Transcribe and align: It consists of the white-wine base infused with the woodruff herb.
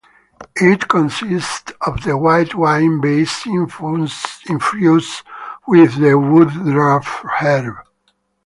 It 0.55 0.87
consists 0.87 1.71
of 1.85 2.01
the 2.03 2.17
white-wine 2.17 3.01
base 3.01 3.45
infused 3.45 5.21
with 5.67 5.93
the 5.99 6.15
woodruff 6.17 7.23
herb. 7.39 7.75